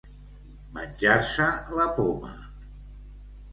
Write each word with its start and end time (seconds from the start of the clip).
Menjar-se 0.77 1.51
la 1.81 1.87
poma. 2.01 2.35